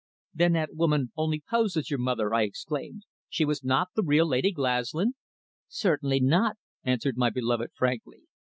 [0.33, 3.03] "Then that woman only posed as your mother!" I exclaimed.
[3.29, 5.13] "She was not the real Lady Glaslyn?"
[5.67, 8.21] "Certainly not," answered my beloved frankly.